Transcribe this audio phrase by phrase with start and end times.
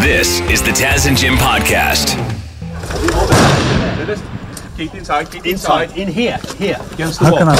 [0.00, 2.16] This is the Taz and Jim podcast.
[4.76, 6.78] Keep inside, keep Inside, in here, here.
[6.92, 7.38] Against the How wall.
[7.38, 7.56] can I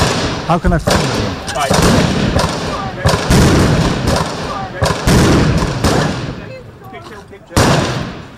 [0.46, 1.54] how can I find it?
[1.54, 2.80] Right.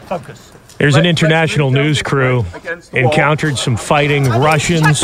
[0.09, 0.53] Focus.
[0.79, 3.11] There's an international news crew this way against the wall.
[3.12, 5.00] encountered some fighting Russians,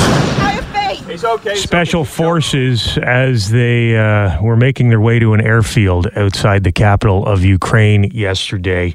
[1.18, 1.50] It's okay.
[1.50, 2.10] it's special okay.
[2.10, 7.44] forces, as they uh, were making their way to an airfield outside the capital of
[7.44, 8.94] Ukraine yesterday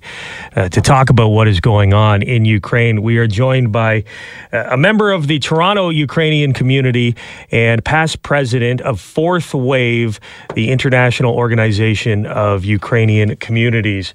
[0.56, 3.02] uh, to talk about what is going on in Ukraine.
[3.02, 4.06] We are joined by
[4.54, 7.18] uh, a member of the Toronto Ukrainian community
[7.52, 10.22] and past president of Fourth Wave,
[10.54, 14.14] the international organization of Ukrainian communities.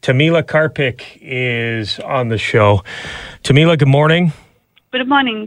[0.00, 2.82] Tamila Karpik is on the show.
[3.44, 4.32] Tamila, good morning.
[4.92, 5.46] Good morning.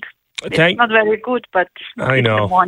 [0.51, 2.47] Thank- It's not very good, but I know.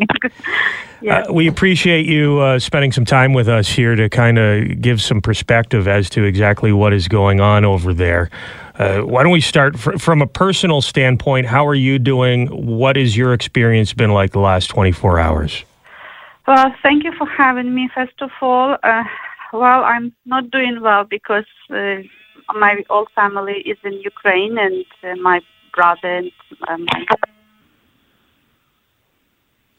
[1.01, 1.19] Yeah.
[1.19, 5.01] Uh, we appreciate you uh, spending some time with us here to kind of give
[5.01, 8.31] some perspective as to exactly what is going on over there.
[8.79, 11.45] Uh, why don't we start fr- from a personal standpoint?
[11.47, 12.47] How are you doing?
[12.47, 15.63] What has your experience been like the last 24 hours?
[16.47, 17.89] well, thank you for having me.
[17.93, 19.03] First of all, uh,
[19.53, 21.97] well, I'm not doing well because uh,
[22.53, 25.41] my whole family is in Ukraine, and uh, my
[25.73, 26.31] brother and
[26.67, 27.05] uh, my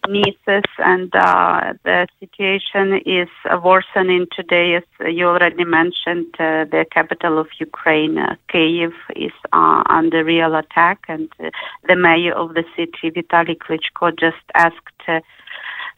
[0.09, 3.29] nieces, and uh, the situation is
[3.63, 4.75] worsening today.
[4.77, 10.55] As you already mentioned, uh, the capital of Ukraine, uh, Kiev, is uh, under real
[10.55, 11.51] attack, and uh,
[11.89, 15.21] the mayor of the city, Vitaly Klitschko, just asked uh,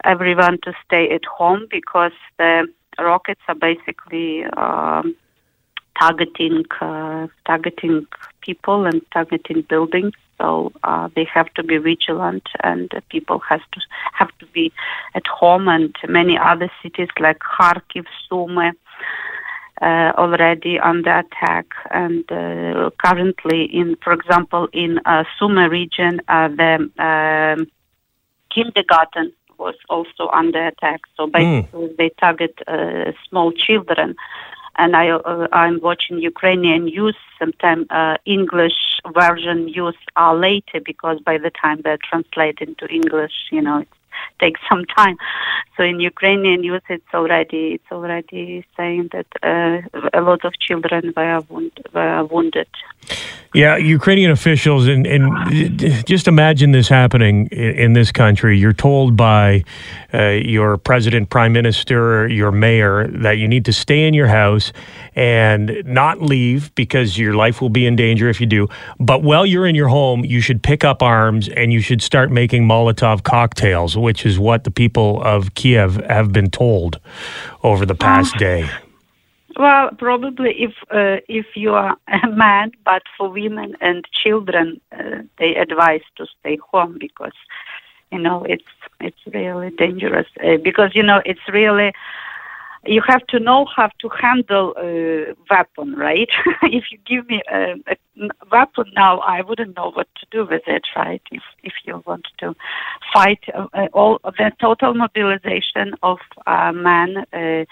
[0.05, 2.67] everyone to stay at home because the
[2.99, 5.15] rockets are basically um,
[5.99, 8.07] targeting uh, targeting
[8.41, 10.15] people and targeting buildings.
[10.39, 13.81] So uh, they have to be vigilant, and uh, people has to
[14.15, 14.73] have to be
[15.15, 15.69] at home.
[15.69, 18.73] And many other cities like Kharkiv, Sumy,
[19.83, 21.67] uh, already under attack.
[21.91, 27.67] And uh, currently, in for example, in uh, Sumy region, uh, the um,
[28.51, 31.01] kindergarten was also under attack.
[31.17, 34.15] So basically, they target uh, small children.
[34.79, 37.17] And I, uh, I'm watching Ukrainian news.
[37.39, 43.33] Sometimes uh, English version news are later because by the time they're translated into English,
[43.51, 43.89] you know, it
[44.41, 45.17] takes some time.
[45.77, 49.77] So in Ukrainian news, it's already it's already saying that uh,
[50.13, 52.69] a lot of children were, wound, were wounded.
[53.55, 58.59] Yeah, Ukrainian officials, and, and just imagine this happening in, in this country.
[58.59, 59.65] You're told by
[60.13, 64.71] uh, your president, prime minister, your mayor that you need to stay in your house
[65.15, 68.69] and not leave because your life will be in danger if you do.
[69.01, 72.31] But while you're in your home, you should pick up arms and you should start
[72.31, 76.99] making Molotov cocktails, which is what the people of Kiev have been told
[77.63, 78.67] over the past day.
[79.65, 81.95] Well, probably if uh, if you are
[82.27, 87.37] a man, but for women and children, uh, they advise to stay home because
[88.11, 90.29] you know it's it's really dangerous.
[90.43, 91.93] Uh, because you know it's really
[92.85, 96.29] you have to know how to handle a weapon, right?
[96.63, 97.97] if you give me a, a
[98.51, 101.23] weapon now, I wouldn't know what to do with it, right?
[101.31, 102.55] If if you want to
[103.13, 107.25] fight, uh, uh, all the total mobilization of uh, men.
[107.33, 107.65] Uh,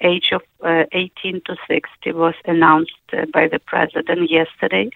[0.00, 4.90] age of uh, 18 to 60 was announced uh, by the president yesterday.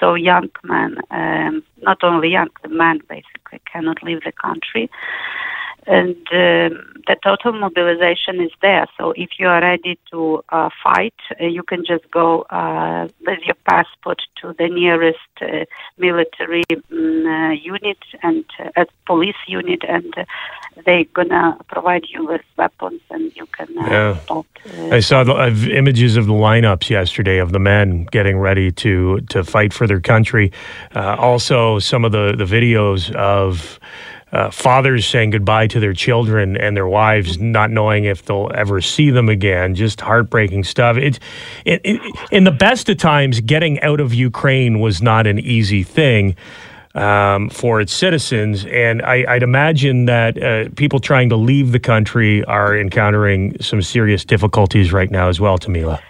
[0.00, 4.90] So young men, um, not only young, men basically cannot leave the country.
[5.88, 8.86] And um, the total mobilization is there.
[8.98, 13.40] So if you are ready to uh, fight, uh, you can just go uh, with
[13.46, 15.64] your passport to the nearest uh,
[15.96, 18.44] military um, uh, unit and
[18.76, 20.24] uh, police unit, and uh,
[20.84, 24.92] they're gonna provide you with weapons, and you can uh, Yeah.
[24.92, 29.42] I saw the images of the lineups yesterday of the men getting ready to to
[29.42, 30.52] fight for their country.
[30.94, 33.80] Uh, also, some of the the videos of.
[34.30, 38.80] Uh, fathers saying goodbye to their children and their wives, not knowing if they'll ever
[38.82, 39.74] see them again.
[39.74, 40.98] Just heartbreaking stuff.
[40.98, 41.18] It,
[41.64, 42.00] it, it,
[42.30, 46.36] in the best of times, getting out of Ukraine was not an easy thing
[46.94, 48.64] um, for its citizens.
[48.66, 53.82] And I, I'd imagine that uh, people trying to leave the country are encountering some
[53.82, 56.00] serious difficulties right now as well, Tamila.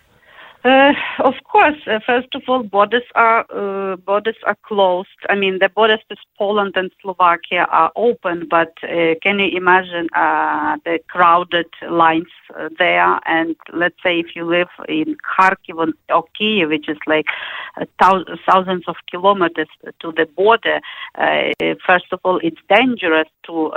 [0.64, 5.08] Uh, of course, uh, first of all, borders are uh, borders are closed.
[5.28, 10.08] I mean, the borders with Poland and Slovakia are open, but uh, can you imagine
[10.16, 13.20] uh, the crowded lines uh, there?
[13.26, 17.26] And let's say if you live in Kharkiv or- Kiev, which is like
[18.02, 19.68] thousands of kilometers
[20.00, 20.80] to the border,
[21.86, 23.70] first of all, it's dangerous to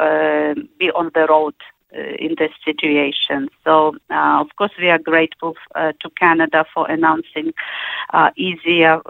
[0.80, 1.54] be on the road
[1.93, 3.49] Uh, in this situation.
[3.65, 7.51] So, uh, of course, we are grateful uh, to Canada for announcing
[8.38, 9.01] easier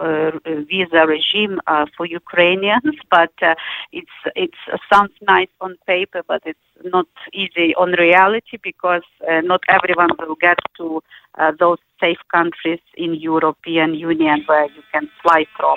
[0.44, 1.60] visa regime
[1.96, 3.32] for Ukrainians, but
[3.92, 4.50] it's it
[4.92, 9.06] sounds nice on paper, but it's not easy on reality because
[9.44, 11.00] not everyone will get to
[11.60, 15.76] those safe countries in European Union where you can fly from.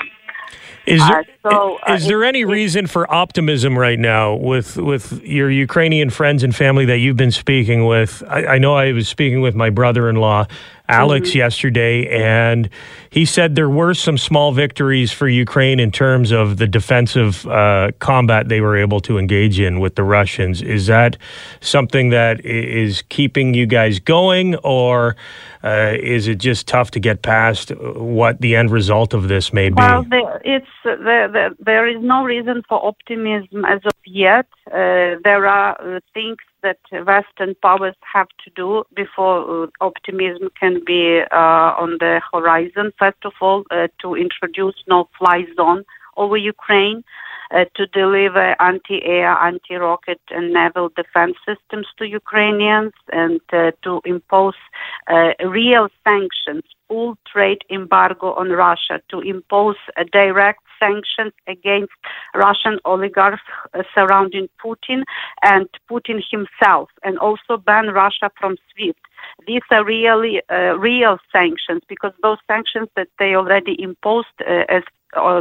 [0.86, 5.22] Is there, uh, so, uh, is there any reason for optimism right now with with
[5.24, 8.22] your Ukrainian friends and family that you've been speaking with?
[8.28, 10.46] I, I know I was speaking with my brother-in-law
[10.88, 11.40] Alex mm-hmm.
[11.40, 12.70] yesterday, and
[13.10, 17.92] he said there were some small victories for Ukraine in terms of the defensive uh,
[18.00, 20.62] combat they were able to engage in with the Russians.
[20.62, 21.18] Is that
[21.62, 25.16] something that is keeping you guys going, or
[25.66, 29.70] uh, is it just tough to get past what the end result of this may
[29.70, 29.76] be?
[29.76, 34.46] Well, there, it's there, there is no reason for optimism as of yet.
[34.68, 40.84] Uh, there are uh, things that Western powers have to do before uh, optimism can
[40.86, 42.92] be uh, on the horizon.
[43.00, 45.84] First of all, uh, to introduce no-fly zone
[46.16, 47.04] over Ukraine.
[47.52, 54.56] Uh, to deliver anti-air, anti-rocket, and naval defense systems to Ukrainians, and uh, to impose
[55.08, 59.76] uh, real sanctions, full trade embargo on Russia, to impose
[60.12, 61.94] direct sanctions against
[62.34, 63.44] Russian oligarchs
[63.74, 65.04] uh, surrounding Putin
[65.44, 69.00] and Putin himself, and also ban Russia from SWIFT.
[69.48, 74.84] These are really uh, real sanctions because those sanctions that they already imposed uh, as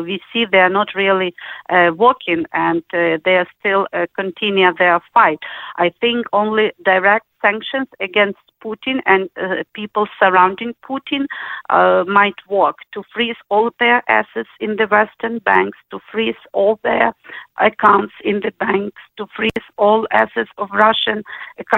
[0.02, 1.34] we see they are not really
[1.70, 5.38] uh, working and uh, they are still uh, continue their fight.
[5.76, 11.26] I think only direct sanctions against Putin and uh, people surrounding Putin
[11.68, 16.78] uh, might work to freeze all their assets in the Western banks, to freeze all
[16.82, 17.12] their
[17.58, 21.22] accounts in the banks, to freeze all assets of Russian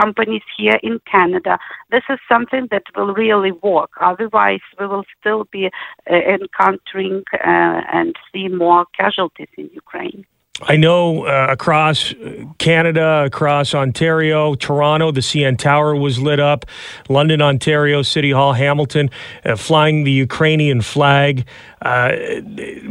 [0.00, 1.58] companies here in Canada.
[1.90, 3.90] This is something that will really work.
[4.00, 10.24] Otherwise, we will still be uh, encountering uh, and see more casualties in Ukraine.
[10.62, 12.14] I know uh, across
[12.58, 16.64] Canada, across Ontario, Toronto, the CN Tower was lit up.
[17.10, 19.10] London, Ontario, City Hall, Hamilton,
[19.44, 21.44] uh, flying the Ukrainian flag.
[21.82, 22.12] Uh,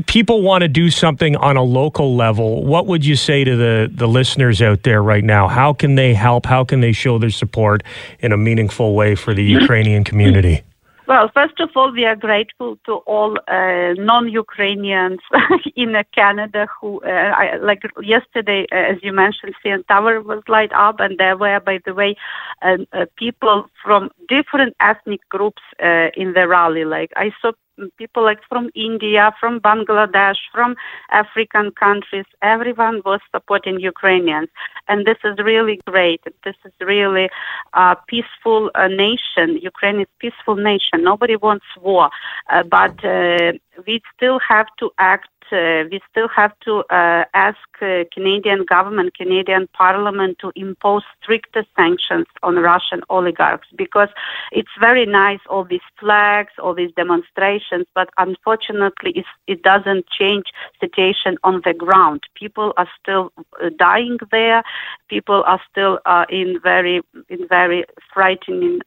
[0.06, 2.64] people want to do something on a local level.
[2.64, 5.48] What would you say to the, the listeners out there right now?
[5.48, 6.46] How can they help?
[6.46, 7.82] How can they show their support
[8.20, 10.62] in a meaningful way for the Ukrainian community?
[11.08, 15.20] Well, first of all, we are grateful to all uh, non-Ukrainians
[15.76, 20.42] in uh, Canada who, uh, I, like yesterday, uh, as you mentioned, CN Tower was
[20.48, 22.16] light up, and there were, by the way,
[22.64, 22.78] uh,
[23.18, 26.86] people from different ethnic groups in the rally.
[26.86, 27.52] Like I saw
[27.98, 30.76] people like from India, from Bangladesh, from
[31.12, 32.26] African countries.
[32.42, 34.50] Everyone was supporting Ukrainians,
[34.88, 36.22] and this is really great.
[36.44, 37.30] This is really
[37.74, 39.58] a peaceful uh, nation.
[39.62, 41.04] Ukraine is peaceful nation.
[41.04, 42.10] Nobody wants war,
[42.50, 43.54] uh, but uh,
[43.86, 49.16] we still have to act uh, we still have to uh, ask uh, Canadian government,
[49.16, 54.10] Canadian Parliament to impose stricter sanctions on Russian oligarchs because
[54.52, 60.46] it's very nice all these flags, all these demonstrations, but unfortunately it doesn't change
[60.80, 62.24] situation on the ground.
[62.34, 63.32] People are still
[63.78, 64.64] dying there.
[65.10, 66.00] People are still
[66.30, 68.82] in very in very frightening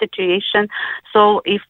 [0.00, 0.68] situation.
[1.12, 1.62] So if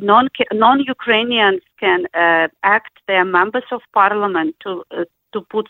[0.00, 5.68] non non Ukrainians can uh, act their members of parliament to uh, to put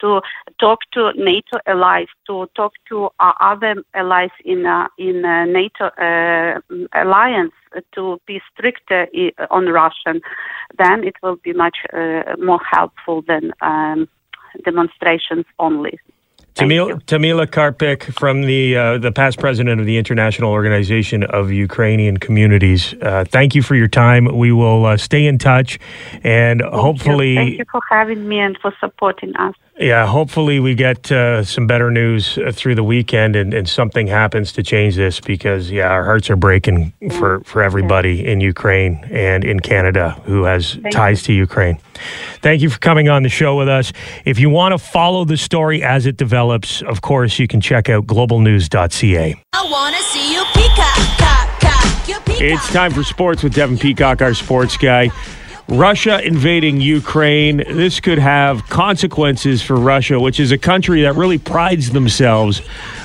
[0.00, 0.20] to
[0.58, 5.86] talk to NATO allies, to talk to uh, other allies in uh, in uh, NATO
[5.86, 6.60] uh,
[6.92, 7.54] alliance
[7.94, 9.06] to be stricter
[9.50, 10.20] on Russian,
[10.78, 11.78] then it will be much
[12.38, 14.08] more helpful than um,
[14.64, 15.98] demonstrations only.
[16.58, 22.16] Tamila, Tamila Karpik from the uh, the past president of the International Organization of Ukrainian
[22.16, 22.94] Communities.
[23.00, 24.24] Uh, thank you for your time.
[24.36, 25.78] We will uh, stay in touch,
[26.24, 27.36] and thank hopefully, you.
[27.36, 29.54] thank you for having me and for supporting us.
[29.78, 34.08] Yeah, hopefully we get uh, some better news uh, through the weekend and, and something
[34.08, 39.04] happens to change this because, yeah, our hearts are breaking for, for everybody in Ukraine
[39.08, 41.26] and in Canada who has Thank ties you.
[41.26, 41.78] to Ukraine.
[42.42, 43.92] Thank you for coming on the show with us.
[44.24, 47.88] If you want to follow the story as it develops, of course, you can check
[47.88, 49.42] out globalnews.ca.
[49.52, 52.40] I want to see you peacock, cock, cock, peacock.
[52.40, 55.10] It's time for sports with Devin Peacock, our sports guy.
[55.68, 57.58] Russia invading Ukraine.
[57.58, 62.62] This could have consequences for Russia, which is a country that really prides themselves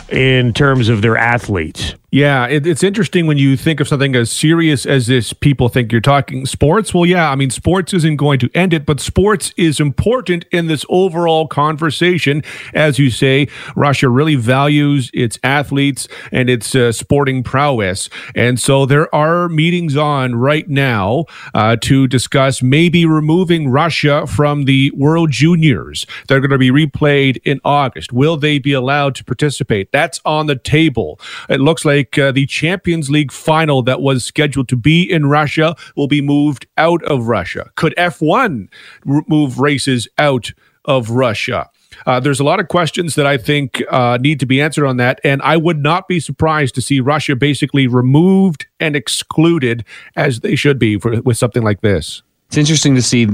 [0.09, 1.95] in terms of their athletes.
[2.13, 5.33] Yeah, it, it's interesting when you think of something as serious as this.
[5.33, 6.93] People think you're talking sports.
[6.93, 10.67] Well, yeah, I mean, sports isn't going to end it, but sports is important in
[10.67, 12.43] this overall conversation.
[12.71, 18.11] As you say, Russia really values its athletes and its uh, sporting prowess.
[18.35, 24.65] And so there are meetings on right now uh, to discuss maybe removing Russia from
[24.65, 26.05] the World Juniors.
[26.27, 28.13] They're going to be replayed in August.
[28.13, 29.91] Will they be allowed to participate?
[29.91, 31.19] That's on the table.
[31.49, 35.75] It looks like uh, the Champions League final that was scheduled to be in Russia
[35.95, 37.71] will be moved out of Russia.
[37.75, 38.67] Could F1
[39.07, 40.51] r- move races out
[40.85, 41.69] of Russia?
[42.05, 44.97] Uh, there's a lot of questions that I think uh, need to be answered on
[44.97, 45.19] that.
[45.23, 50.55] And I would not be surprised to see Russia basically removed and excluded as they
[50.55, 52.23] should be for, with something like this.
[52.47, 53.27] It's interesting to see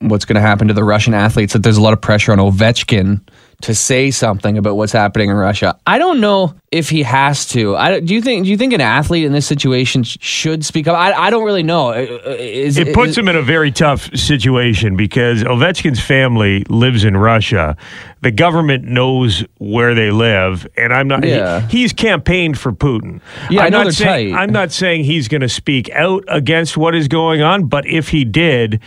[0.00, 1.52] what's going to happen to the Russian athletes.
[1.52, 3.20] That there's a lot of pressure on Ovechkin
[3.62, 5.78] to say something about what's happening in Russia.
[5.86, 7.76] I don't know if he has to.
[7.76, 8.44] I, do you think?
[8.44, 10.96] Do you think an athlete in this situation should speak up?
[10.96, 11.88] I, I don't really know.
[11.90, 16.64] Uh, uh, is, it puts is, him in a very tough situation because Ovechkin's family
[16.68, 17.76] lives in Russia.
[18.22, 21.26] The government knows where they live, and I'm not.
[21.26, 21.66] Yeah.
[21.68, 23.20] He, he's campaigned for Putin.
[23.48, 24.40] Yeah, I'm I know not they're saying, tight.
[24.40, 28.08] I'm not saying he's going to speak out against what is going on, but if
[28.08, 28.80] he did,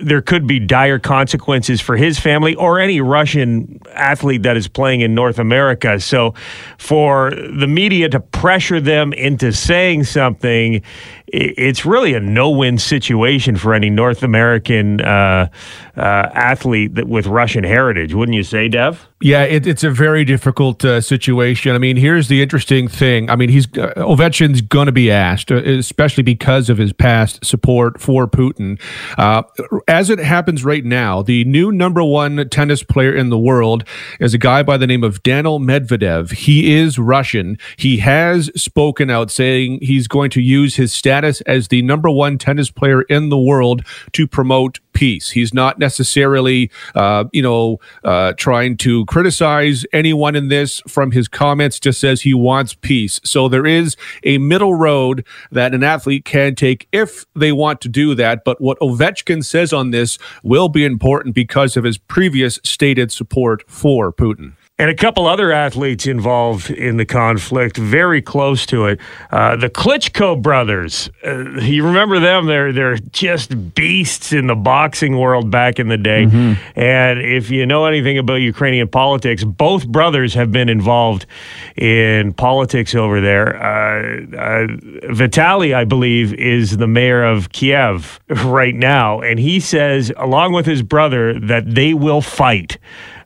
[0.00, 5.00] there could be dire consequences for his family or any Russian athlete that is playing
[5.00, 5.98] in North America.
[5.98, 6.34] So,
[6.78, 10.82] for the media to pressure them into saying something,
[11.32, 15.48] it's really a no-win situation for any North American uh,
[15.96, 19.06] uh, athlete that with Russian heritage, wouldn't you say, Dev?
[19.20, 21.74] Yeah, it, it's a very difficult uh, situation.
[21.74, 23.28] I mean, here's the interesting thing.
[23.28, 27.44] I mean, he's uh, Ovechkin's going to be asked, uh, especially because of his past
[27.44, 28.80] support for Putin.
[29.18, 29.42] Uh,
[29.88, 33.84] as it happens right now, the new number one tennis player in the world
[34.20, 36.30] is a guy by the name of Daniil Medvedev.
[36.32, 37.58] He is Russian.
[37.76, 42.38] He has spoken out saying he's going to use his status as the number one
[42.38, 45.30] tennis player in the world to promote peace.
[45.30, 51.28] He's not necessarily, uh, you know, uh, trying to criticize anyone in this from his
[51.28, 53.20] comments, just says he wants peace.
[53.24, 57.88] So there is a middle road that an athlete can take if they want to
[57.88, 58.42] do that.
[58.44, 63.62] But what Ovechkin says on this will be important because of his previous stated support
[63.70, 64.54] for Putin.
[64.80, 69.00] And a couple other athletes involved in the conflict, very close to it.
[69.28, 71.10] Uh, the Klitschko brothers.
[71.26, 72.46] Uh, you remember them?
[72.46, 76.28] They're they're just beasts in the boxing world back in the day.
[76.76, 81.26] And if you know anything about Ukrainian politics, both brothers have been involved
[81.74, 83.56] in politics over there.
[83.56, 84.66] Uh, uh,
[85.12, 90.66] Vitaly, I believe, is the mayor of Kiev right now, and he says, along with
[90.66, 92.78] his brother, that they will fight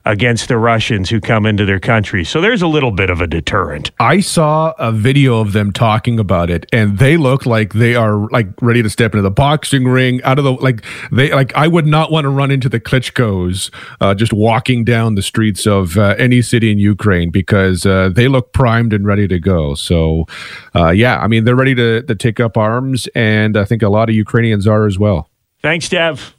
[0.05, 2.25] against the Russians who come into their country.
[2.25, 3.91] So there's a little bit of a deterrent.
[4.01, 8.29] I saw a video of them talking about it, and they look like they are
[8.31, 10.23] like ready to step into the boxing ring.
[10.23, 13.71] Out of the like, they like I would not want to run into the Klitschko's
[14.01, 18.29] uh, just walking down the streets of uh, any city in Ukraine because uh, they
[18.29, 19.75] look primed and ready to go.
[19.75, 20.27] So,
[20.75, 23.89] uh, yeah, I mean they're ready to to take up arms, and I think a
[23.89, 25.29] lot of Ukrainians are as well.
[25.63, 26.35] Thanks, Dev.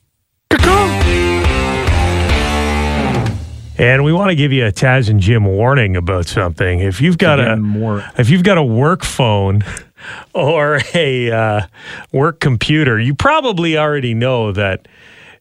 [3.78, 6.80] And we want to give you a Taz and Jim warning about something.
[6.80, 8.04] If you've got a more.
[8.18, 9.64] if you've got a work phone
[10.34, 11.62] or a uh,
[12.12, 14.88] work computer, you probably already know that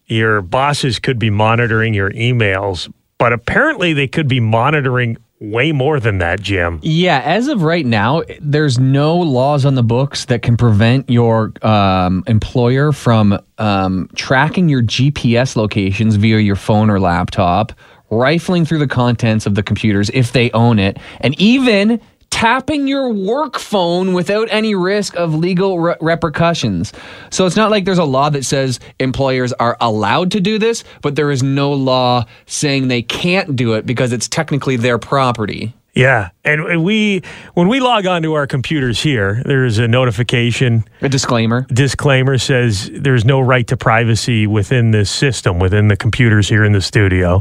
[0.07, 5.99] your bosses could be monitoring your emails, but apparently they could be monitoring way more
[5.99, 6.79] than that, Jim.
[6.83, 11.53] Yeah, as of right now, there's no laws on the books that can prevent your
[11.63, 17.73] um, employer from um, tracking your GPS locations via your phone or laptop,
[18.13, 22.01] rifling through the contents of the computers if they own it, and even
[22.31, 26.93] tapping your work phone without any risk of legal re- repercussions.
[27.31, 30.83] So it's not like there's a law that says employers are allowed to do this,
[31.03, 35.75] but there is no law saying they can't do it because it's technically their property.
[35.95, 37.21] Yeah, and we
[37.53, 41.67] when we log on to our computers here, there's a notification A disclaimer.
[41.71, 46.73] disclaimer says there's no right to privacy within this system, within the computers here in
[46.73, 47.41] the studio.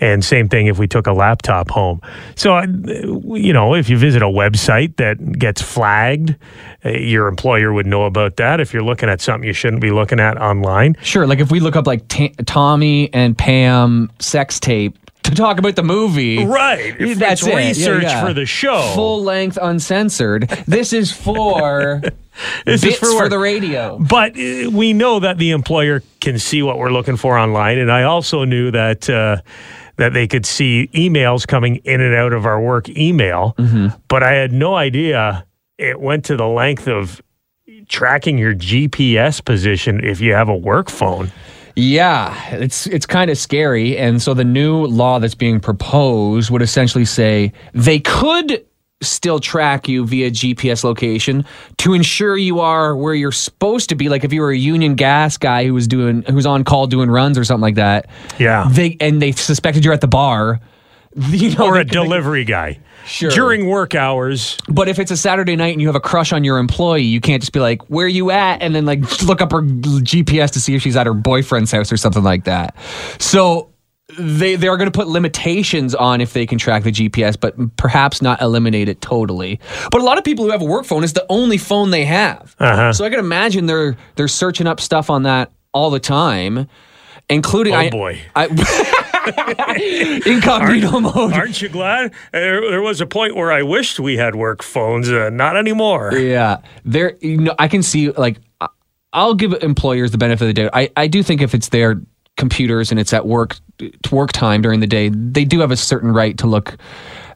[0.00, 2.00] And same thing if we took a laptop home.
[2.34, 6.34] So, uh, you know, if you visit a website that gets flagged,
[6.84, 8.58] uh, your employer would know about that.
[8.58, 11.60] If you're looking at something you shouldn't be looking at online, Sure, like if we
[11.60, 16.44] look up like Ta Tommy and Pam sex tape to talk about the movie.
[16.44, 16.94] right?
[17.00, 17.56] If That's it's it.
[17.56, 18.24] Research yeah.
[18.24, 18.92] for the show.
[18.94, 20.48] Full length, uncensored.
[20.66, 22.02] This is for
[22.64, 23.30] This bits is for, work.
[23.30, 23.98] the radio.
[23.98, 27.92] But uh, we know that the employer can see what we're looking for online, and
[27.92, 29.36] I also knew that uh,
[29.96, 33.54] that they could see emails coming in and out of our work email.
[33.58, 33.96] Mm-hmm.
[34.08, 35.46] But I had no idea
[35.78, 37.20] it went to the length of
[37.88, 41.30] tracking your GPS position if you have a work phone.
[41.76, 43.98] Yeah, it's it's kind of scary.
[43.98, 48.64] And so the new law that's being proposed would essentially say they could
[49.02, 51.44] still track you via GPS location
[51.78, 54.08] to ensure you are where you're supposed to be.
[54.08, 57.10] Like if you were a Union Gas guy who was doing who's on call doing
[57.10, 58.06] runs or something like that.
[58.38, 58.68] Yeah.
[58.70, 60.60] They and they suspected you're at the bar.
[61.30, 62.80] You know, Or a delivery guy.
[63.06, 63.30] Sure.
[63.30, 64.58] During work hours.
[64.68, 67.20] But if it's a Saturday night and you have a crush on your employee, you
[67.20, 70.60] can't just be like, "Where you at?" and then like look up her GPS to
[70.60, 72.74] see if she's at her boyfriend's house or something like that.
[73.18, 73.70] So
[74.18, 77.54] they they are going to put limitations on if they can track the GPS, but
[77.76, 79.60] perhaps not eliminate it totally.
[79.90, 82.04] But a lot of people who have a work phone is the only phone they
[82.04, 82.56] have.
[82.58, 82.92] Uh-huh.
[82.92, 86.68] So I can imagine they're they're searching up stuff on that all the time,
[87.28, 88.20] including Oh I, boy.
[88.34, 88.46] I
[90.26, 91.32] incognito mode.
[91.32, 92.12] Aren't you glad?
[92.32, 95.10] There, there was a point where I wished we had work phones.
[95.10, 96.14] Uh, not anymore.
[96.14, 97.16] Yeah, there.
[97.20, 98.38] You know, I can see like
[99.12, 100.70] I'll give employers the benefit of the doubt.
[100.74, 102.00] I I do think if it's their
[102.36, 103.56] computers and it's at work
[104.10, 106.76] work time during the day, they do have a certain right to look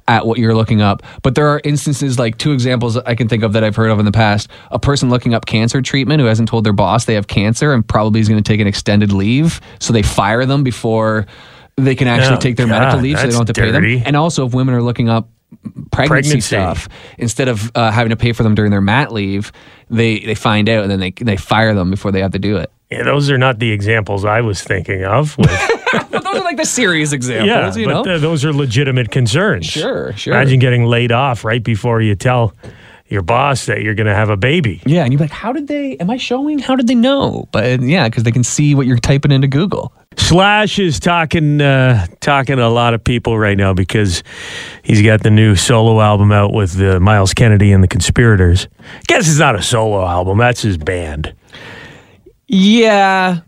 [0.08, 1.02] at what you're looking up.
[1.22, 3.98] But there are instances like two examples I can think of that I've heard of
[4.00, 4.48] in the past.
[4.72, 7.86] A person looking up cancer treatment who hasn't told their boss they have cancer and
[7.86, 11.26] probably is going to take an extended leave, so they fire them before
[11.76, 13.96] they can actually Oh, take their medical leave so they don't have to pay dirty.
[13.98, 14.02] them.
[14.06, 15.28] And also if women are looking up
[15.92, 16.40] pregnancy, Pregnancy.
[16.40, 16.88] stuff
[17.18, 19.50] instead of uh, having to pay for them during their mat leave
[19.88, 22.56] they they find out and then they they fire them before they have to do
[22.58, 25.36] it Yeah, those are not the examples I was thinking of.
[25.36, 25.46] With,
[26.10, 29.10] but those are like the serious examples yeah, you but know uh, those are legitimate
[29.10, 29.66] concerns.
[29.66, 30.34] Sure, sure.
[30.34, 32.54] Imagine getting laid off right before you tell
[33.08, 34.82] your boss that you're going to have a baby.
[34.84, 37.80] yeah and you're like how did they am i showing how did they know but
[37.80, 42.56] yeah because they can see what you're typing into google Slash is talking uh, talking
[42.56, 44.22] to a lot of people right now because
[44.82, 48.68] he's got the new solo album out with uh, Myles Kennedy and the Conspirators.
[49.06, 51.34] Guess it's not a solo album; that's his band.
[52.48, 53.40] Yeah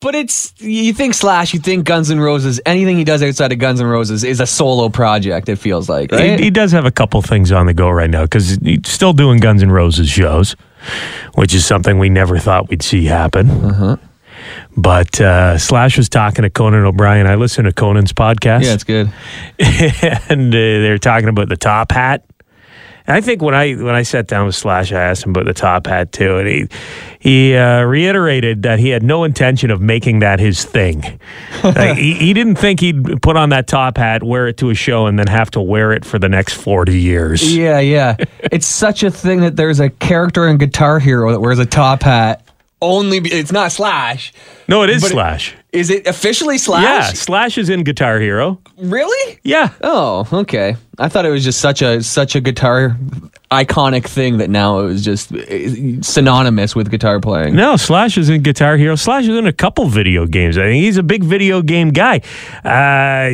[0.00, 3.58] but it's you think slash you think guns N' roses anything he does outside of
[3.58, 6.86] guns N' roses is a solo project it feels like right He, he does have
[6.86, 10.08] a couple things on the go right now because he's still doing Guns N' Roses
[10.08, 10.56] shows,
[11.34, 13.50] which is something we never thought we'd see happen.
[13.50, 13.96] Uh-huh.
[14.76, 17.26] But uh, Slash was talking to Conan O'Brien.
[17.26, 18.64] I listen to Conan's podcast.
[18.64, 19.12] yeah it's good
[20.30, 22.24] and uh, they're talking about the top hat.
[23.10, 25.52] I think when I when I sat down with Slash, I asked him about the
[25.54, 26.66] top hat too, and he
[27.18, 31.20] he uh, reiterated that he had no intention of making that his thing.
[31.62, 34.74] Like, he, he didn't think he'd put on that top hat, wear it to a
[34.74, 37.54] show, and then have to wear it for the next forty years.
[37.54, 38.16] Yeah, yeah.
[38.50, 42.02] it's such a thing that there's a character in Guitar Hero that wears a top
[42.02, 42.42] hat.
[42.80, 44.32] Only be, it's not Slash.
[44.68, 45.54] No, it is But it- Slash.
[45.72, 46.82] Is it officially Slash?
[46.82, 48.60] Yeah, Slash is in Guitar Hero.
[48.76, 49.38] Really?
[49.44, 49.70] Yeah.
[49.82, 50.76] Oh, okay.
[50.98, 52.96] I thought it was just such a such a guitar
[53.50, 57.56] iconic thing that now it was just uh, synonymous with guitar playing.
[57.56, 58.94] No, Slash is in Guitar Hero.
[58.96, 60.56] Slash is in a couple video games.
[60.56, 62.20] I think he's a big video game guy.
[62.64, 63.30] Uh,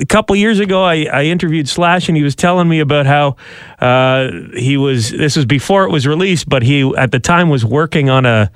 [0.00, 3.36] a couple years ago, I, I interviewed Slash, and he was telling me about how
[3.78, 5.10] uh, he was.
[5.10, 8.50] This was before it was released, but he at the time was working on a,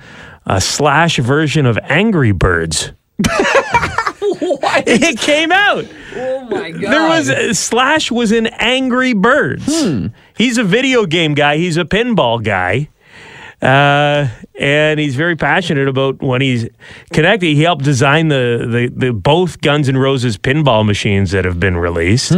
[0.45, 2.91] a Slash version of Angry Birds.
[4.39, 4.83] What?
[4.87, 5.85] It came out.
[6.15, 6.81] oh my god.
[6.81, 9.65] There was uh, Slash was in Angry Birds.
[10.37, 11.57] He's a video game guy.
[11.57, 12.89] He's a pinball guy.
[13.61, 16.67] Uh, and he's very passionate about when he's
[17.11, 17.47] connected.
[17.47, 21.75] He helped design the, the, the both Guns N' Roses pinball machines that have been
[21.75, 22.33] released.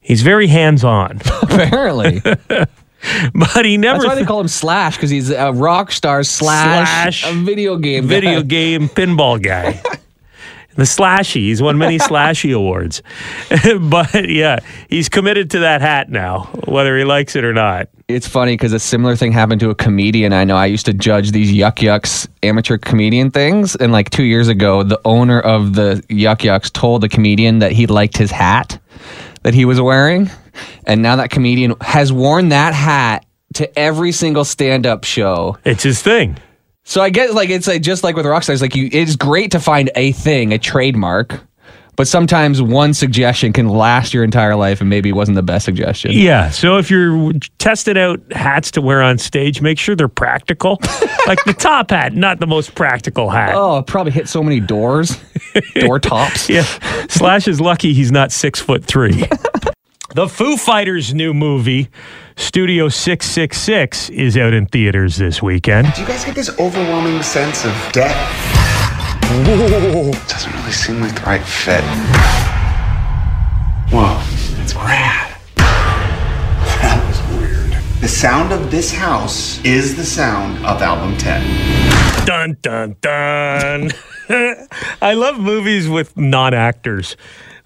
[0.00, 2.20] He's very hands on, apparently.
[3.34, 7.20] but he never That's why they call him Slash because he's a rock star slash,
[7.22, 8.46] Slash a video game video guy.
[8.46, 9.80] game pinball guy.
[10.76, 11.42] The Slashy.
[11.42, 13.00] He's won many Slashy awards.
[13.80, 17.88] but yeah, he's committed to that hat now, whether he likes it or not.
[18.08, 20.56] It's funny because a similar thing happened to a comedian I know.
[20.56, 23.76] I used to judge these Yuk Yuk's amateur comedian things.
[23.76, 27.72] And like two years ago, the owner of the Yuk Yuk's told the comedian that
[27.72, 28.78] he liked his hat
[29.44, 30.30] that he was wearing.
[30.86, 35.56] And now that comedian has worn that hat to every single stand up show.
[35.64, 36.36] It's his thing.
[36.82, 39.52] So I guess like it's like just like with rock stars, like you it's great
[39.52, 41.40] to find a thing, a trademark.
[41.96, 45.64] But sometimes one suggestion can last your entire life and maybe it wasn't the best
[45.64, 46.12] suggestion.
[46.12, 46.50] Yeah.
[46.50, 50.78] So if you're testing out hats to wear on stage, make sure they're practical.
[51.26, 53.54] like the top hat, not the most practical hat.
[53.54, 55.16] Oh, it probably hit so many doors,
[55.74, 56.48] door tops.
[56.48, 56.64] Yeah.
[57.08, 59.24] Slash is lucky he's not six foot three.
[60.14, 61.88] the Foo Fighters' new movie,
[62.36, 65.92] Studio 666, is out in theaters this weekend.
[65.94, 67.72] Do you guys get this overwhelming sense of
[69.28, 70.28] debt?
[70.28, 71.82] Doesn't really seem like the right fit.
[73.92, 74.20] Whoa,
[74.62, 75.36] it's rad.
[75.56, 77.72] That was weird.
[78.00, 82.26] The sound of this house is the sound of album 10.
[82.26, 83.90] Dun dun dun.
[85.02, 87.16] I love movies with non-actors.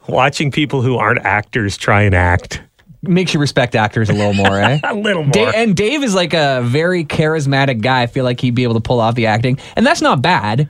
[0.09, 2.63] Watching people who aren't actors try and act
[3.03, 4.81] Makes you respect actors a little more, eh?
[4.85, 5.31] a little more.
[5.31, 8.03] Da- and Dave is like a very charismatic guy.
[8.03, 10.69] I feel like he'd be able to pull off the acting, and that's not bad.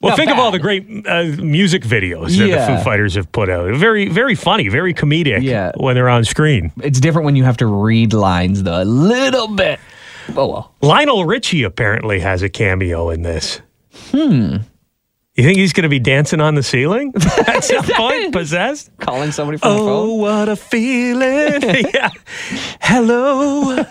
[0.00, 2.66] Well, not think of all the great uh, music videos that Yeah.
[2.70, 3.74] the Foo Fighters have put out.
[3.74, 5.72] Very, very funny, very comedic Yeah.
[5.76, 6.72] when they're on screen.
[6.82, 9.78] It's different when you have to read lines, though, a little bit.
[10.36, 10.74] Oh well.
[10.82, 13.60] Lionel Richie apparently has a cameo in this.
[15.40, 17.14] You think he's going to be dancing on the ceiling
[17.46, 18.90] at some point, possessed?
[18.98, 19.88] Calling somebody from the phone?
[19.88, 21.62] Oh, what a feeling.
[21.94, 22.10] yeah.
[22.82, 23.82] Hello.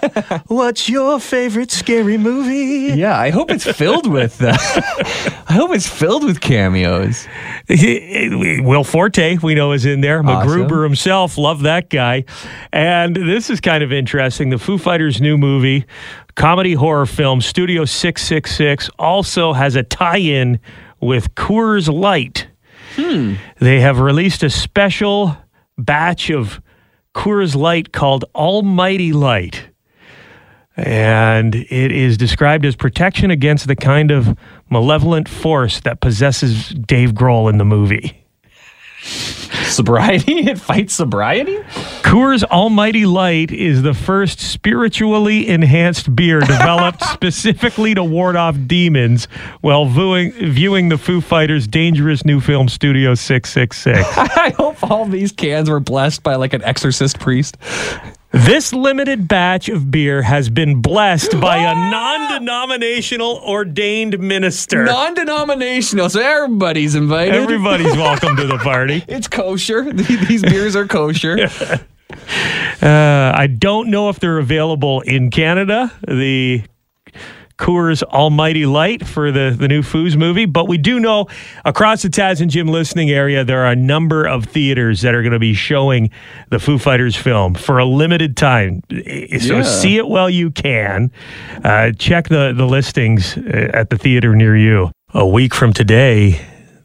[0.46, 2.96] What's your favorite scary movie?
[2.96, 4.40] Yeah, I hope it's filled with.
[4.44, 7.28] Uh, I hope it's filled with cameos.
[7.68, 10.20] Will Forte, we know, is in there.
[10.24, 10.52] Awesome.
[10.52, 12.26] MacGruber himself, love that guy.
[12.72, 14.52] And this is kind of interesting.
[14.52, 15.88] The Foo Fighters' new movie,
[16.36, 20.60] comedy horror film, Studio 666, also has a tie in
[21.02, 22.48] with Coors Light.
[22.96, 23.36] Hmm.
[23.60, 25.38] They have released a special
[25.78, 26.62] batch of
[27.14, 29.70] Coors Light called Almighty Light.
[30.76, 34.38] And it is described as protection against the kind of
[34.70, 38.19] malevolent force that possesses Dave Grohl in the movie.
[39.70, 40.40] Sobriety?
[40.50, 41.58] It fights sobriety?
[42.02, 49.26] Coors Almighty Light is the first spiritually enhanced beer developed specifically to ward off demons
[49.62, 54.18] while viewing, viewing the Foo Fighters' dangerous new film Studio 666.
[54.18, 57.56] I hope all these cans were blessed by like an exorcist priest.
[58.32, 64.86] This limited batch of beer has been blessed by a non denominational ordained minister.
[64.86, 67.34] Non denominational, so everybody's invited.
[67.34, 69.04] Everybody's welcome to the party.
[69.08, 69.92] It's kosher.
[69.94, 71.50] These beers are kosher.
[72.82, 76.64] Uh, I don't know if they're available in Canada, the
[77.60, 81.28] Coors Almighty Light for the, the new Foos movie, but we do know
[81.66, 85.22] across the Taz and Jim listening area, there are a number of theaters that are
[85.22, 86.10] going to be showing
[86.50, 88.82] the Foo Fighters film for a limited time.
[88.90, 88.96] So
[89.58, 89.62] Yeah.
[89.64, 91.12] see it while you can.
[91.64, 94.92] Uh, check the, the listings uh, at the theater near you.
[95.14, 96.40] A week from today,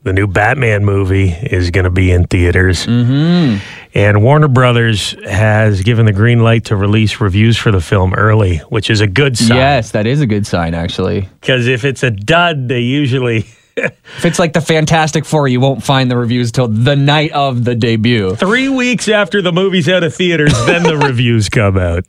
[0.04, 2.86] the new Batman movie is going to be in theaters.
[2.86, 3.58] Mm-hmm.
[3.94, 8.58] And Warner Brothers has given the green light to release reviews for the film early,
[8.68, 9.56] which is a good sign.
[9.56, 11.28] Yes, that is a good sign, actually.
[11.40, 13.46] Because if it's a dud, they usually.
[13.76, 17.64] If it's like the Fantastic Four, you won't find the reviews till the night of
[17.64, 18.36] the debut.
[18.36, 22.04] Three weeks after the movie's out of theaters, then the reviews come out.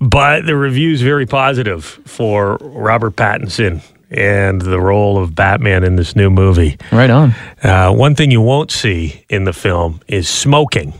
[0.00, 6.14] But the review's very positive for Robert Pattinson and the role of Batman in this
[6.14, 6.76] new movie.
[6.92, 7.34] Right on.
[7.62, 10.92] Uh, one thing you won't see in the film is smoking.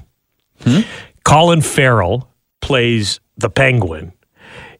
[1.25, 2.29] Colin Farrell
[2.61, 4.13] plays the Penguin.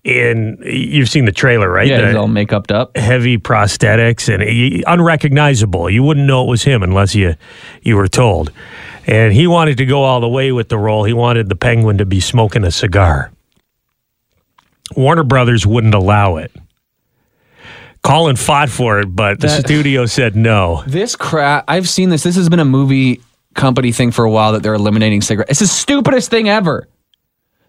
[0.03, 1.87] In you've seen the trailer, right?
[1.87, 2.95] Yeah, The he's all make-upped up.
[2.97, 5.89] heavy prosthetics and he, unrecognizable.
[5.89, 7.37] You wouldn't know it was him unless you
[7.83, 8.53] you were told.
[9.07, 11.05] And he wanted to go all the way with the role.
[11.05, 13.31] He wanted the Penguin to be smoking a cigar.
[14.97, 16.53] Warner Brothers wouldn't allow it.
[18.05, 20.85] Colin fought for it, but the That- studio said no.
[20.87, 22.23] This crap, I've seen this.
[22.23, 23.21] This has been a movie
[23.55, 25.51] company thing for a while that they're eliminating cigarettes.
[25.53, 26.87] It's the stupidest thing ever.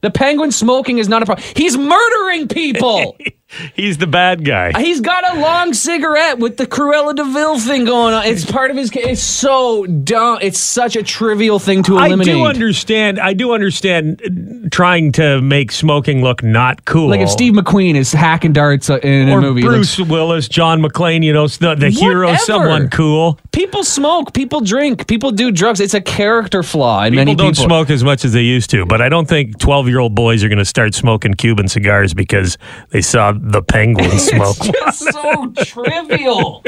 [0.02, 1.48] The penguin smoking is not a problem.
[1.56, 3.16] He's murdering people.
[3.74, 4.80] He's the bad guy.
[4.80, 8.26] He's got a long cigarette with the Cruella de Vil thing going on.
[8.26, 8.92] It's part of his.
[8.94, 10.40] It's so dumb.
[10.42, 12.28] It's such a trivial thing to eliminate.
[12.28, 13.20] I do understand.
[13.20, 17.10] I do understand trying to make smoking look not cool.
[17.10, 20.10] like if Steve McQueen is hacking darts uh, in or a movie, it looks- Bruce
[20.10, 23.40] Willis, John McClane, you know, the, the hero, someone cool.
[23.52, 25.80] people smoke, people drink, people do drugs.
[25.80, 27.66] It's a character flaw in People many don't people.
[27.66, 30.44] smoke as much as they used to, but I don't think 12 year old boys
[30.44, 32.58] are going to start smoking Cuban cigars because
[32.90, 34.58] they saw the penguin smoke.
[34.60, 36.64] It's just so trivial.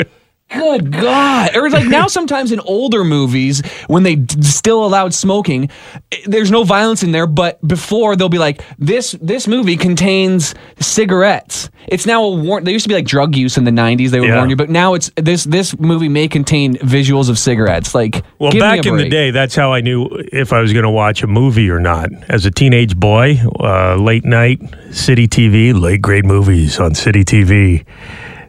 [0.49, 1.55] Good God.
[1.57, 5.69] Or like now, sometimes in older movies, when they d- still allowed smoking,
[6.11, 10.55] eh, there's no violence in there, but before they'll be like, this this movie contains
[10.79, 11.69] cigarettes.
[11.89, 12.63] It's now a warn.
[12.63, 14.37] They used to be like drug use in the 90s, they would Yeah.
[14.37, 17.93] warn you, but now it's this this movie may contain visuals of cigarettes.
[17.93, 19.11] Like, Well, give me back a in the break.
[19.11, 22.09] day, that's how I knew if I was going to watch a movie or not.
[22.29, 27.83] As a teenage boy, uh, late night, City TV, late grade movies on City TV.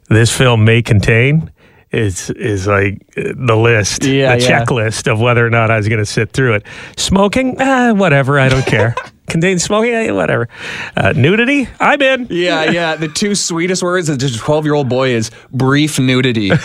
[0.09, 1.51] This film may contain
[1.93, 4.65] is is like uh, the list, Yeah, the yeah.
[4.65, 6.67] checklist of whether or not I was going to sit through it.
[6.97, 8.95] Smoking, ah, whatever, I don't care.
[9.29, 10.49] Contains smoking, eh, whatever.
[10.97, 12.27] Uh, nudity, I'm in.
[12.31, 12.97] Yeah, yeah.
[12.97, 16.49] The two sweetest words of just a 12 year old boy is brief nudity.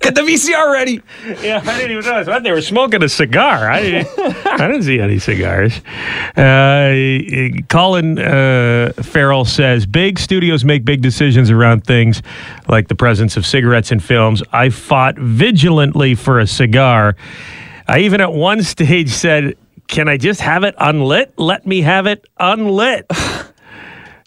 [0.00, 1.00] Get the VCR ready.
[1.42, 2.26] Yeah, I didn't even notice.
[2.26, 3.70] What, they were smoking a cigar.
[3.70, 4.08] I didn't,
[4.46, 5.80] I didn't see any cigars.
[6.36, 12.22] Uh, Colin uh, Farrell says big studios make big decisions around things
[12.68, 14.42] like the presence of cigarettes in films.
[14.52, 17.16] I fought vigilantly for a cigar.
[17.86, 19.56] I even at one stage said,
[19.88, 21.32] Can I just have it unlit?
[21.38, 23.10] Let me have it unlit.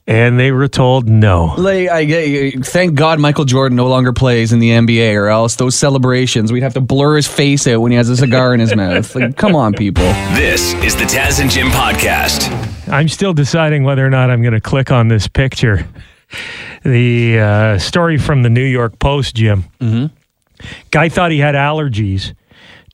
[0.07, 1.53] And they were told no.
[1.57, 5.55] Like, I get thank God Michael Jordan no longer plays in the NBA, or else
[5.55, 8.59] those celebrations we'd have to blur his face out when he has a cigar in
[8.59, 9.15] his mouth.
[9.15, 10.03] Like, come on, people.
[10.33, 12.49] This is the Taz and Jim podcast.
[12.91, 15.87] I'm still deciding whether or not I'm going to click on this picture.
[16.83, 19.65] The uh, story from the New York Post, Jim.
[19.79, 20.13] Mm-hmm.
[20.89, 22.33] Guy thought he had allergies.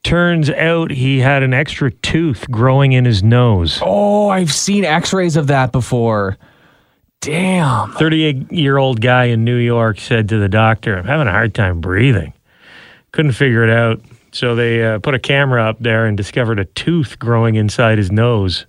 [0.03, 3.79] Turns out he had an extra tooth growing in his nose.
[3.83, 6.37] Oh, I've seen X-rays of that before.
[7.19, 7.91] Damn.
[7.93, 11.53] 38 year old guy in New York said to the doctor, I'm having a hard
[11.53, 12.33] time breathing.
[13.11, 14.01] Couldn't figure it out.
[14.31, 18.11] So they uh, put a camera up there and discovered a tooth growing inside his
[18.11, 18.65] nose,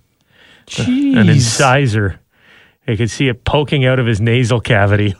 [0.65, 1.15] Jeez.
[1.17, 2.19] an incisor.
[2.87, 5.15] They could see it poking out of his nasal cavity.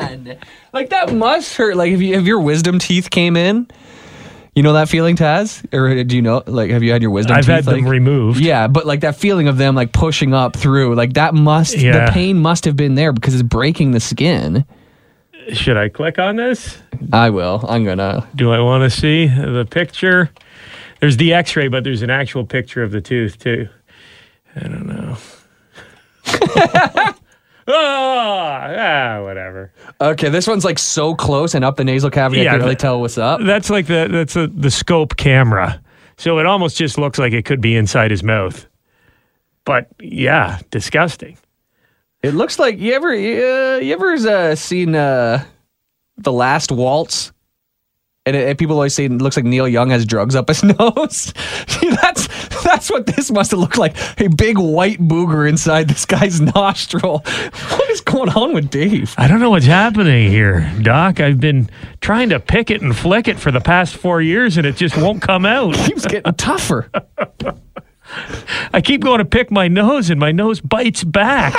[0.00, 0.38] Man,
[0.72, 1.76] like that must hurt.
[1.76, 3.66] Like if you if your wisdom teeth came in,
[4.54, 6.42] you know that feeling, Taz, or do you know?
[6.46, 7.36] Like, have you had your wisdom?
[7.36, 8.40] I've teeth, had them removed.
[8.40, 12.06] Yeah, but like that feeling of them like pushing up through, like that must Yeah.
[12.06, 14.64] the pain must have been there because it's breaking the skin.
[15.52, 16.78] Should I click on this?
[17.12, 17.64] I will.
[17.68, 18.26] I'm gonna.
[18.34, 20.30] Do I want to see the picture?
[21.00, 23.68] There's the x ray, but there's an actual picture of the tooth, too.
[24.56, 25.16] I don't know.
[27.68, 29.72] ah, ah, whatever.
[30.00, 32.40] Okay, this one's like so close and up the nasal cavity.
[32.40, 33.40] I Yeah, can't really tell what's up.
[33.42, 35.80] That's like the that's a, the scope camera,
[36.16, 38.66] so it almost just looks like it could be inside his mouth.
[39.64, 41.38] But yeah, disgusting.
[42.22, 45.44] It looks like you ever uh, you ever uh, seen uh,
[46.16, 47.32] the Last Waltz,
[48.26, 50.62] and, it, and people always say it looks like Neil Young has drugs up his
[50.78, 51.32] nose.
[51.66, 52.28] See, that's
[52.62, 53.96] that's what this must have looked like.
[54.20, 57.18] A big white booger inside this guy's nostril.
[57.18, 59.14] What is going on with Dave?
[59.18, 61.20] I don't know what's happening here, Doc.
[61.20, 61.68] I've been
[62.00, 64.96] trying to pick it and flick it for the past four years, and it just
[64.96, 65.74] won't come out.
[65.86, 66.90] Keeps getting tougher.
[68.72, 71.54] I keep going to pick my nose, and my nose bites back.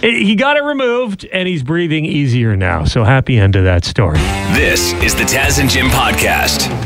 [0.00, 2.84] He got it removed, and he's breathing easier now.
[2.84, 4.18] So happy end to that story.
[4.52, 6.85] This is the Taz and Jim podcast.